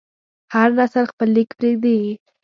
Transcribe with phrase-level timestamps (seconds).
[0.53, 1.99] هر نسل خپل لیک پرېږدي.